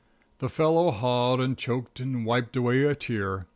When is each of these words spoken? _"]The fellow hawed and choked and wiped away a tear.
_"]The 0.39 0.49
fellow 0.49 0.89
hawed 0.89 1.39
and 1.39 1.55
choked 1.55 1.99
and 1.99 2.25
wiped 2.25 2.55
away 2.55 2.81
a 2.85 2.95
tear. 2.95 3.45